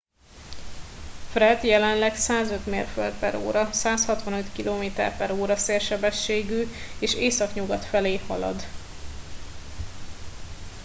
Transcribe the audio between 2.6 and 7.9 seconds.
mérföld/óra 165 km/ó szélsebességgű és északnyugat